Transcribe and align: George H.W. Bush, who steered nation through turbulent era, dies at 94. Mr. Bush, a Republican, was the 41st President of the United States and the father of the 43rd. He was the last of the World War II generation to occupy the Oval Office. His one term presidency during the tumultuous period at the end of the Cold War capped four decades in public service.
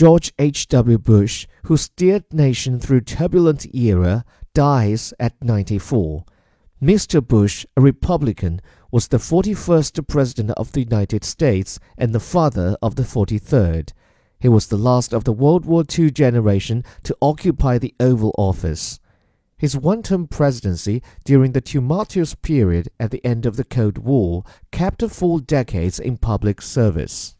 George 0.00 0.32
H.W. 0.38 0.96
Bush, 0.96 1.46
who 1.64 1.76
steered 1.76 2.24
nation 2.32 2.80
through 2.80 3.02
turbulent 3.02 3.66
era, 3.74 4.24
dies 4.54 5.12
at 5.20 5.34
94. 5.44 6.24
Mr. 6.82 7.20
Bush, 7.22 7.66
a 7.76 7.82
Republican, 7.82 8.62
was 8.90 9.08
the 9.08 9.18
41st 9.18 10.08
President 10.08 10.52
of 10.52 10.72
the 10.72 10.80
United 10.80 11.22
States 11.22 11.78
and 11.98 12.14
the 12.14 12.18
father 12.18 12.78
of 12.80 12.96
the 12.96 13.02
43rd. 13.02 13.92
He 14.38 14.48
was 14.48 14.68
the 14.68 14.78
last 14.78 15.12
of 15.12 15.24
the 15.24 15.34
World 15.34 15.66
War 15.66 15.84
II 15.86 16.10
generation 16.10 16.82
to 17.02 17.14
occupy 17.20 17.76
the 17.76 17.94
Oval 18.00 18.34
Office. 18.38 19.00
His 19.58 19.76
one 19.76 20.02
term 20.02 20.28
presidency 20.28 21.02
during 21.26 21.52
the 21.52 21.60
tumultuous 21.60 22.34
period 22.34 22.88
at 22.98 23.10
the 23.10 23.22
end 23.22 23.44
of 23.44 23.58
the 23.58 23.64
Cold 23.64 23.98
War 23.98 24.44
capped 24.72 25.02
four 25.10 25.42
decades 25.42 26.00
in 26.00 26.16
public 26.16 26.62
service. 26.62 27.36